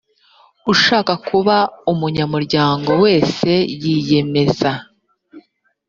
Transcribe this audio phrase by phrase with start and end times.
[0.73, 1.55] ushaka kuba
[1.91, 3.49] umunyamuryango wese
[3.83, 4.71] yiyemeza